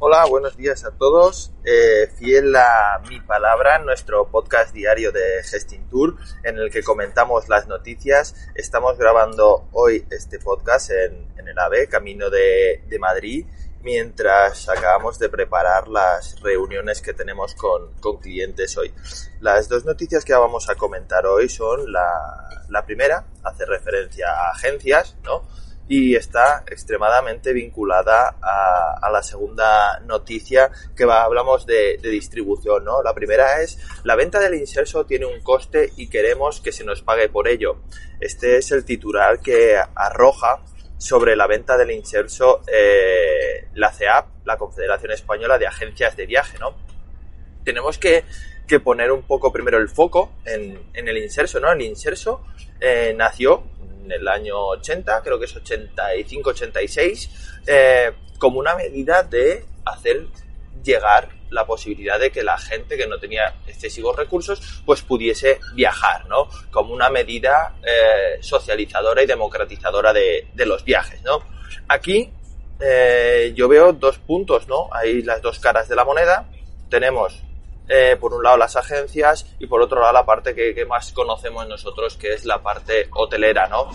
Hola, 0.00 0.26
buenos 0.26 0.56
días 0.56 0.84
a 0.84 0.92
todos. 0.92 1.50
Eh, 1.64 2.08
fiel 2.16 2.54
a 2.54 3.02
mi 3.08 3.18
palabra, 3.18 3.80
nuestro 3.80 4.28
podcast 4.28 4.72
diario 4.72 5.10
de 5.10 5.42
Gesting 5.42 5.88
Tour, 5.88 6.14
en 6.44 6.56
el 6.56 6.70
que 6.70 6.84
comentamos 6.84 7.48
las 7.48 7.66
noticias. 7.66 8.36
Estamos 8.54 8.96
grabando 8.96 9.68
hoy 9.72 10.06
este 10.08 10.38
podcast 10.38 10.92
en, 10.92 11.26
el 11.36 11.58
AVE, 11.58 11.88
camino 11.88 12.30
de, 12.30 12.80
Madrid, 13.00 13.44
mientras 13.82 14.68
acabamos 14.68 15.18
de 15.18 15.30
preparar 15.30 15.88
las 15.88 16.40
reuniones 16.42 17.02
que 17.02 17.12
tenemos 17.12 17.56
con, 17.56 17.92
con, 17.94 18.18
clientes 18.18 18.78
hoy. 18.78 18.94
Las 19.40 19.68
dos 19.68 19.84
noticias 19.84 20.24
que 20.24 20.32
vamos 20.32 20.70
a 20.70 20.76
comentar 20.76 21.26
hoy 21.26 21.48
son 21.48 21.90
la, 21.90 22.64
la 22.68 22.86
primera, 22.86 23.26
hace 23.42 23.66
referencia 23.66 24.28
a 24.30 24.50
agencias, 24.52 25.16
¿no? 25.24 25.42
y 25.88 26.14
está 26.14 26.64
extremadamente 26.66 27.52
vinculada 27.54 28.36
a, 28.42 28.77
la 29.10 29.22
segunda 29.22 30.00
noticia 30.00 30.70
que 30.96 31.04
hablamos 31.04 31.66
de, 31.66 31.98
de, 31.98 32.08
distribución, 32.10 32.84
¿no? 32.84 33.02
La 33.02 33.14
primera 33.14 33.62
es 33.62 33.78
la 34.04 34.16
venta 34.16 34.40
del 34.40 34.54
inserso 34.54 35.06
tiene 35.06 35.26
un 35.26 35.40
coste 35.42 35.92
y 35.96 36.08
queremos 36.08 36.60
que 36.60 36.72
se 36.72 36.84
nos 36.84 37.02
pague 37.02 37.28
por 37.28 37.48
ello. 37.48 37.78
Este 38.20 38.56
es 38.56 38.70
el 38.72 38.84
titular 38.84 39.40
que 39.40 39.76
arroja 39.94 40.62
sobre 40.98 41.36
la 41.36 41.46
venta 41.46 41.76
del 41.76 41.92
inserso 41.92 42.62
eh, 42.66 43.68
la 43.74 43.92
CEAP, 43.92 44.44
la 44.44 44.56
Confederación 44.56 45.12
Española 45.12 45.58
de 45.58 45.66
Agencias 45.66 46.16
de 46.16 46.26
Viaje, 46.26 46.58
¿no? 46.58 46.74
Tenemos 47.64 47.98
que, 47.98 48.24
que 48.66 48.80
poner 48.80 49.12
un 49.12 49.22
poco 49.22 49.52
primero 49.52 49.78
el 49.78 49.88
foco 49.88 50.32
en, 50.44 50.90
en 50.92 51.08
el 51.08 51.18
inserso, 51.18 51.60
¿no? 51.60 51.70
El 51.72 51.82
inserso 51.82 52.44
eh, 52.80 53.14
nació 53.16 53.62
en 54.04 54.12
el 54.12 54.26
año 54.26 54.58
80, 54.58 55.22
creo 55.22 55.38
que 55.38 55.44
es 55.44 55.54
85-86, 55.54 57.30
eh, 57.66 58.12
como 58.38 58.60
una 58.60 58.74
medida 58.74 59.22
de 59.22 59.64
hacer 59.84 60.26
llegar 60.82 61.28
la 61.50 61.66
posibilidad 61.66 62.18
de 62.18 62.30
que 62.30 62.42
la 62.42 62.58
gente 62.58 62.96
que 62.96 63.06
no 63.06 63.18
tenía 63.18 63.54
excesivos 63.66 64.16
recursos 64.16 64.82
pues 64.84 65.02
pudiese 65.02 65.60
viajar, 65.74 66.26
¿no? 66.26 66.48
Como 66.70 66.92
una 66.92 67.10
medida 67.10 67.74
eh, 67.82 68.38
socializadora 68.40 69.22
y 69.22 69.26
democratizadora 69.26 70.12
de, 70.12 70.46
los 70.66 70.84
viajes, 70.84 71.22
¿no? 71.22 71.40
Aquí 71.88 72.30
eh, 72.80 73.52
yo 73.54 73.68
veo 73.68 73.92
dos 73.92 74.18
puntos, 74.18 74.68
¿no? 74.68 74.88
Hay 74.92 75.22
las 75.22 75.40
dos 75.40 75.58
caras 75.58 75.88
de 75.88 75.96
la 75.96 76.04
moneda. 76.04 76.46
Tenemos 76.90 77.42
eh, 77.88 78.16
por 78.20 78.34
un 78.34 78.42
lado 78.42 78.58
las 78.58 78.76
agencias 78.76 79.46
y 79.58 79.66
por 79.66 79.80
otro 79.80 80.00
lado 80.00 80.12
la 80.12 80.26
parte 80.26 80.54
que, 80.54 80.84
más 80.84 81.12
conocemos 81.12 81.66
nosotros, 81.66 82.16
que 82.16 82.34
es 82.34 82.44
la 82.44 82.62
parte 82.62 83.08
hotelera, 83.14 83.68
¿no? 83.68 83.90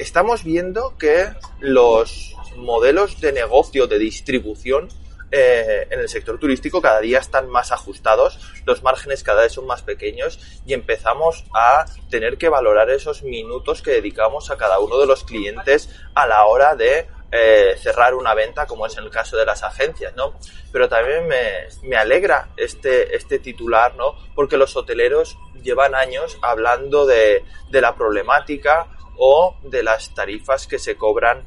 Estamos 0.00 0.44
viendo 0.44 0.96
que 0.96 1.28
los 1.58 2.34
modelos 2.56 3.20
de 3.20 3.32
negocio 3.32 3.86
de 3.86 3.98
distribución 3.98 4.88
eh, 5.30 5.88
en 5.90 6.00
el 6.00 6.08
sector 6.08 6.38
turístico 6.38 6.80
cada 6.80 7.00
día 7.00 7.18
están 7.18 7.50
más 7.50 7.70
ajustados, 7.70 8.40
los 8.64 8.82
márgenes 8.82 9.22
cada 9.22 9.42
vez 9.42 9.52
son 9.52 9.66
más 9.66 9.82
pequeños 9.82 10.40
y 10.64 10.72
empezamos 10.72 11.44
a 11.54 11.84
tener 12.08 12.38
que 12.38 12.48
valorar 12.48 12.88
esos 12.88 13.22
minutos 13.22 13.82
que 13.82 13.90
dedicamos 13.90 14.50
a 14.50 14.56
cada 14.56 14.78
uno 14.78 14.96
de 14.96 15.04
los 15.04 15.22
clientes 15.22 15.90
a 16.14 16.26
la 16.26 16.46
hora 16.46 16.76
de 16.76 17.06
eh, 17.30 17.74
cerrar 17.76 18.14
una 18.14 18.32
venta, 18.32 18.66
como 18.66 18.86
es 18.86 18.96
en 18.96 19.04
el 19.04 19.10
caso 19.10 19.36
de 19.36 19.44
las 19.44 19.62
agencias, 19.62 20.16
¿no? 20.16 20.32
Pero 20.72 20.88
también 20.88 21.28
me, 21.28 21.68
me, 21.82 21.96
alegra 21.96 22.48
este, 22.56 23.14
este 23.14 23.38
titular, 23.38 23.96
¿no? 23.96 24.14
Porque 24.34 24.56
los 24.56 24.74
hoteleros 24.74 25.36
llevan 25.62 25.94
años 25.94 26.38
hablando 26.40 27.04
de, 27.04 27.44
de 27.70 27.80
la 27.82 27.94
problemática 27.94 28.88
o 29.22 29.56
de 29.62 29.82
las 29.82 30.14
tarifas 30.14 30.66
que 30.66 30.78
se 30.78 30.96
cobran 30.96 31.44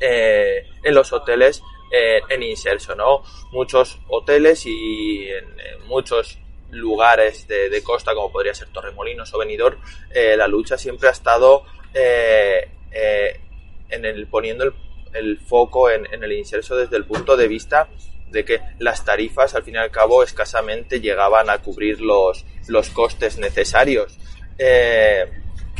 eh, 0.00 0.66
en 0.82 0.94
los 0.94 1.12
hoteles 1.12 1.62
eh, 1.92 2.20
en 2.28 2.44
inserso, 2.44 2.94
¿no? 2.94 3.24
Muchos 3.50 3.98
hoteles 4.06 4.64
y 4.64 5.28
en, 5.28 5.44
muchos 5.86 6.38
lugares 6.70 7.48
de, 7.48 7.82
costa, 7.82 8.14
como 8.14 8.30
podría 8.30 8.54
ser 8.54 8.68
Torremolinos 8.68 9.34
o 9.34 9.38
Benidorm, 9.38 9.76
eh, 10.14 10.36
la 10.36 10.46
lucha 10.46 10.78
siempre 10.78 11.08
ha 11.08 11.10
estado 11.10 11.64
eh, 11.92 12.70
en 13.88 14.04
el 14.04 14.28
poniendo 14.28 14.72
el 15.12 15.40
foco 15.40 15.90
en, 15.90 16.06
el 16.12 16.32
inserso 16.32 16.76
desde 16.76 16.96
el 16.96 17.06
punto 17.06 17.36
de 17.36 17.48
vista 17.48 17.88
de 18.30 18.44
que 18.44 18.60
las 18.78 19.04
tarifas 19.04 19.56
al 19.56 19.64
fin 19.64 19.74
y 19.74 19.78
al 19.78 19.90
cabo 19.90 20.22
escasamente 20.22 21.00
llegaban 21.00 21.50
a 21.50 21.58
cubrir 21.58 22.00
los, 22.00 22.44
los 22.68 22.90
costes 22.90 23.36
necesarios. 23.36 24.16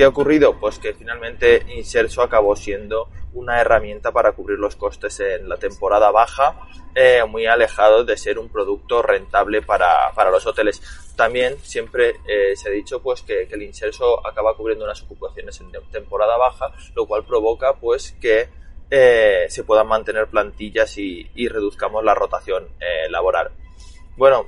¿Qué 0.00 0.04
ha 0.04 0.08
ocurrido? 0.08 0.58
Pues 0.58 0.78
que 0.78 0.94
finalmente 0.94 1.62
Inserso 1.76 2.22
acabó 2.22 2.56
siendo 2.56 3.10
una 3.34 3.60
herramienta 3.60 4.12
para 4.12 4.32
cubrir 4.32 4.58
los 4.58 4.74
costes 4.74 5.20
en 5.20 5.46
la 5.46 5.58
temporada 5.58 6.10
baja, 6.10 6.58
eh, 6.94 7.22
muy 7.28 7.44
alejado 7.44 8.02
de 8.02 8.16
ser 8.16 8.38
un 8.38 8.48
producto 8.48 9.02
rentable 9.02 9.60
para, 9.60 10.10
para 10.14 10.30
los 10.30 10.46
hoteles. 10.46 10.80
También 11.16 11.58
siempre 11.58 12.14
eh, 12.26 12.56
se 12.56 12.70
ha 12.70 12.72
dicho 12.72 13.02
pues 13.02 13.20
que, 13.20 13.42
el 13.42 13.62
Inserso 13.62 14.26
acaba 14.26 14.56
cubriendo 14.56 14.86
unas 14.86 15.02
ocupaciones 15.02 15.60
en 15.60 15.70
temporada 15.92 16.38
baja, 16.38 16.72
lo 16.94 17.06
cual 17.06 17.26
provoca 17.26 17.74
pues 17.74 18.12
que 18.22 18.48
eh, 18.90 19.44
se 19.50 19.64
puedan 19.64 19.86
mantener 19.86 20.28
plantillas 20.28 20.96
y, 20.96 21.30
y 21.34 21.48
reduzcamos 21.48 22.02
la 22.02 22.14
rotación 22.14 22.68
laboral. 23.10 23.50
Bueno, 24.16 24.46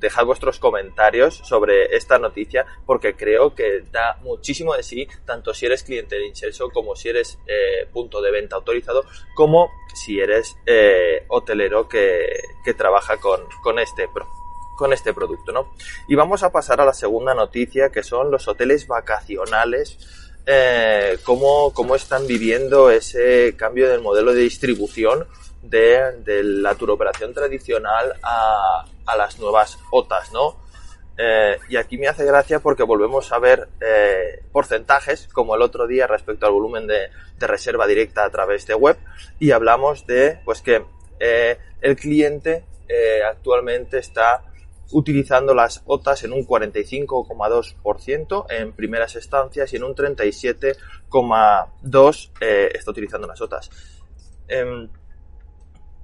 dejad 0.00 0.24
vuestros 0.24 0.58
comentarios 0.58 1.36
sobre 1.44 1.96
esta 1.96 2.18
noticia 2.18 2.66
porque 2.86 3.14
creo 3.14 3.54
que 3.54 3.82
da 3.90 4.18
muchísimo 4.22 4.74
de 4.74 4.82
sí, 4.82 5.08
tanto 5.24 5.54
si 5.54 5.66
eres 5.66 5.82
cliente 5.82 6.16
de 6.16 6.26
Inserso 6.26 6.70
como 6.70 6.94
si 6.96 7.08
eres 7.08 7.38
eh, 7.46 7.86
punto 7.92 8.20
de 8.20 8.30
venta 8.30 8.56
autorizado, 8.56 9.04
como 9.34 9.70
si 9.94 10.20
eres 10.20 10.56
eh, 10.66 11.24
hotelero 11.28 11.88
que, 11.88 12.26
que 12.64 12.74
trabaja 12.74 13.16
con, 13.18 13.40
con 13.62 13.78
este 13.78 14.08
con 14.76 14.92
este 14.92 15.14
producto, 15.14 15.52
¿no? 15.52 15.72
Y 16.08 16.16
vamos 16.16 16.42
a 16.42 16.50
pasar 16.50 16.80
a 16.80 16.84
la 16.84 16.92
segunda 16.92 17.32
noticia, 17.32 17.90
que 17.90 18.02
son 18.02 18.32
los 18.32 18.48
hoteles 18.48 18.88
vacacionales 18.88 19.98
eh, 20.46 21.16
cómo, 21.22 21.72
cómo 21.72 21.94
están 21.96 22.26
viviendo 22.26 22.90
ese 22.90 23.54
cambio 23.56 23.88
del 23.88 24.02
modelo 24.02 24.34
de 24.34 24.42
distribución 24.42 25.26
de, 25.64 26.12
de 26.24 26.42
la 26.42 26.74
turoperación 26.74 27.32
tradicional 27.32 28.14
a, 28.22 28.84
a, 29.06 29.16
las 29.16 29.38
nuevas 29.38 29.78
OTAs, 29.90 30.32
¿no? 30.32 30.56
Eh, 31.16 31.58
y 31.68 31.76
aquí 31.76 31.96
me 31.96 32.08
hace 32.08 32.24
gracia 32.24 32.58
porque 32.58 32.82
volvemos 32.82 33.32
a 33.32 33.38
ver 33.38 33.68
eh, 33.80 34.42
porcentajes, 34.52 35.28
como 35.32 35.54
el 35.54 35.62
otro 35.62 35.86
día 35.86 36.06
respecto 36.06 36.46
al 36.46 36.52
volumen 36.52 36.86
de, 36.86 37.08
de, 37.38 37.46
reserva 37.46 37.86
directa 37.86 38.24
a 38.24 38.30
través 38.30 38.66
de 38.66 38.74
web, 38.74 38.98
y 39.38 39.52
hablamos 39.52 40.06
de 40.06 40.40
pues 40.44 40.60
que 40.60 40.84
eh, 41.20 41.58
el 41.80 41.96
cliente 41.96 42.64
eh, 42.88 43.22
actualmente 43.22 43.98
está 43.98 44.42
utilizando 44.90 45.54
las 45.54 45.82
OTAs 45.86 46.24
en 46.24 46.32
un 46.32 46.44
45,2% 46.46 48.46
en 48.50 48.72
primeras 48.72 49.14
estancias 49.16 49.72
y 49.72 49.76
en 49.76 49.84
un 49.84 49.94
37,2% 49.94 52.30
eh, 52.40 52.70
está 52.74 52.90
utilizando 52.90 53.26
las 53.26 53.40
OTAs. 53.40 53.70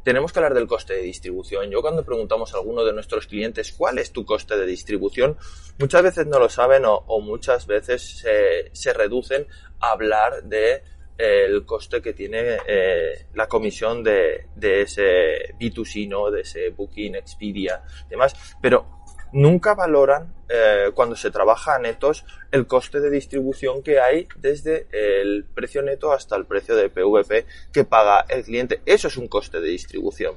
Eh, 0.00 0.04
tenemos 0.04 0.32
que 0.32 0.38
hablar 0.38 0.54
del 0.54 0.66
coste 0.66 0.94
de 0.94 1.02
distribución. 1.02 1.70
Yo 1.70 1.82
cuando 1.82 2.04
preguntamos 2.04 2.54
a 2.54 2.58
alguno 2.58 2.84
de 2.84 2.92
nuestros 2.92 3.26
clientes 3.26 3.72
cuál 3.72 3.98
es 3.98 4.12
tu 4.12 4.24
coste 4.24 4.56
de 4.56 4.66
distribución, 4.66 5.36
muchas 5.78 6.02
veces 6.02 6.26
no 6.26 6.38
lo 6.38 6.48
saben 6.48 6.84
o, 6.84 6.94
o 7.06 7.20
muchas 7.20 7.66
veces 7.66 8.18
se, 8.18 8.70
se 8.72 8.92
reducen 8.92 9.46
a 9.80 9.92
hablar 9.92 10.42
de 10.44 10.82
el 11.18 11.66
coste 11.66 12.00
que 12.00 12.14
tiene 12.14 12.56
eh, 12.66 13.26
la 13.34 13.46
comisión 13.46 14.02
de, 14.02 14.46
de, 14.54 14.82
ese 14.82 15.54
B2C, 15.58 16.08
¿no? 16.08 16.30
de 16.30 16.40
ese 16.40 16.70
Booking, 16.70 17.14
Expedia, 17.14 17.82
demás, 18.08 18.34
pero 18.62 18.86
nunca 19.32 19.74
valoran 19.74 20.34
eh, 20.52 20.90
cuando 20.94 21.14
se 21.14 21.30
trabaja 21.30 21.76
a 21.76 21.78
netos 21.78 22.24
el 22.50 22.66
coste 22.66 22.98
de 22.98 23.08
distribución 23.08 23.84
que 23.84 24.00
hay 24.00 24.26
desde 24.36 24.88
el 24.90 25.44
precio 25.44 25.80
neto 25.80 26.12
hasta 26.12 26.34
el 26.34 26.44
precio 26.44 26.74
de 26.74 26.88
PVP 26.88 27.46
que 27.72 27.84
paga 27.84 28.24
el 28.28 28.42
cliente. 28.42 28.80
Eso 28.84 29.06
es 29.06 29.16
un 29.16 29.28
coste 29.28 29.60
de 29.60 29.68
distribución. 29.68 30.34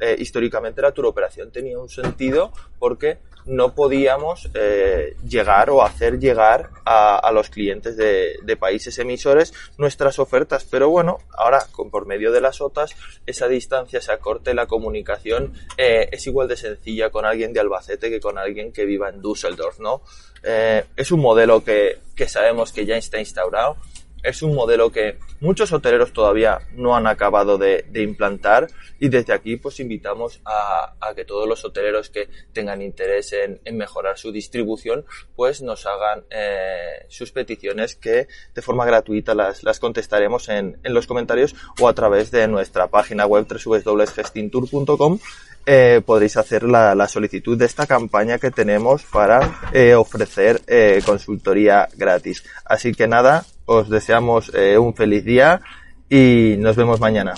Eh, 0.00 0.16
históricamente 0.18 0.82
la 0.82 0.92
turoperación 0.92 1.50
tenía 1.50 1.78
un 1.78 1.88
sentido 1.88 2.52
porque 2.78 3.18
no 3.46 3.74
podíamos 3.74 4.50
eh, 4.54 5.16
llegar 5.26 5.70
o 5.70 5.82
hacer 5.82 6.18
llegar 6.18 6.70
a, 6.84 7.30
los 7.32 7.50
clientes 7.50 7.96
de, 7.96 8.56
países 8.58 8.98
emisores 8.98 9.52
nuestras 9.76 10.18
ofertas. 10.18 10.64
Pero 10.64 10.88
bueno, 10.88 11.18
ahora 11.36 11.66
con, 11.70 11.90
por 11.90 12.06
medio 12.06 12.32
de 12.32 12.40
las 12.40 12.60
OTAs 12.60 12.94
esa 13.26 13.46
distancia 13.46 14.00
se 14.00 14.12
acorte, 14.12 14.54
la 14.54 14.66
comunicación 14.66 15.52
es 15.76 16.26
igual 16.26 16.48
de 16.48 16.56
sencilla 16.56 17.10
con 17.10 17.24
alguien 17.24 17.52
de 17.52 17.60
Albacete 17.60 18.10
que 18.10 18.20
con 18.20 18.38
alguien 18.38 18.72
que 18.72 18.86
viva 18.86 19.10
en 19.10 19.20
Düsseldorf, 19.20 19.53
Eh, 20.42 20.84
es 20.96 21.10
un 21.10 21.20
modelo 21.20 21.64
que, 21.64 21.98
que 22.14 22.28
sabemos 22.28 22.72
que 22.72 22.84
ya 22.84 22.96
está 22.96 23.18
instaurado 23.18 23.76
es 24.24 24.42
un 24.42 24.54
modelo 24.54 24.90
que 24.90 25.18
muchos 25.40 25.72
hoteleros 25.72 26.12
todavía 26.12 26.58
no 26.72 26.96
han 26.96 27.06
acabado 27.06 27.58
de, 27.58 27.84
implantar 27.94 28.68
y 28.98 29.08
desde 29.08 29.32
aquí 29.32 29.56
pues 29.56 29.80
invitamos 29.80 30.40
a, 30.44 30.94
que 31.14 31.24
todos 31.24 31.48
los 31.48 31.64
hoteleros 31.64 32.10
que 32.10 32.28
tengan 32.52 32.82
interés 32.82 33.32
en, 33.32 33.60
mejorar 33.76 34.18
su 34.18 34.32
distribución 34.32 35.04
pues 35.36 35.62
nos 35.62 35.86
hagan 35.86 36.24
eh, 36.30 37.06
sus 37.08 37.30
peticiones 37.30 37.94
que 37.94 38.26
de 38.54 38.62
forma 38.62 38.84
gratuita 38.84 39.34
las, 39.34 39.62
las 39.62 39.78
contestaremos 39.78 40.48
en, 40.48 40.78
en 40.82 40.94
los 40.94 41.06
comentarios 41.06 41.54
o 41.80 41.88
a 41.88 41.94
través 41.94 42.30
de 42.30 42.48
nuestra 42.48 42.88
página 42.88 43.26
web 43.26 43.46
www.gestintour.com 43.46 45.18
eh, 45.66 46.02
podréis 46.04 46.36
hacer 46.36 46.62
la, 46.64 46.94
la, 46.94 47.08
solicitud 47.08 47.56
de 47.56 47.64
esta 47.64 47.86
campaña 47.86 48.38
que 48.38 48.50
tenemos 48.50 49.02
para 49.04 49.60
eh, 49.72 49.94
ofrecer 49.94 50.60
eh, 50.66 51.00
consultoría 51.06 51.88
gratis. 51.96 52.44
Así 52.66 52.92
que 52.92 53.08
nada, 53.08 53.46
os 53.66 53.88
deseamos 53.88 54.52
eh, 54.54 54.78
un 54.78 54.94
feliz 54.94 55.24
día 55.24 55.60
y 56.08 56.56
nos 56.58 56.76
vemos 56.76 57.00
mañana. 57.00 57.34